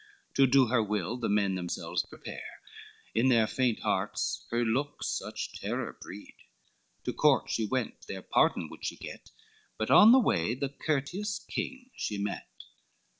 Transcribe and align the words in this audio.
To 0.33 0.47
do 0.47 0.65
her 0.69 0.81
will 0.81 1.15
the 1.17 1.29
men 1.29 1.53
themselves 1.53 2.03
prepare, 2.07 2.59
In 3.13 3.29
their 3.29 3.45
faint 3.45 3.81
hearts 3.81 4.47
her 4.49 4.65
looks 4.65 5.05
such 5.05 5.53
terror 5.53 5.95
breed; 6.01 6.33
To 7.03 7.13
court 7.13 7.51
she 7.51 7.67
went, 7.67 8.07
their 8.07 8.23
pardon 8.23 8.67
would 8.71 8.83
she 8.83 8.95
get, 8.97 9.29
But 9.77 9.91
on 9.91 10.11
the 10.11 10.17
way 10.17 10.55
the 10.55 10.69
courteous 10.69 11.37
king 11.37 11.91
she 11.95 12.17
met. 12.17 12.49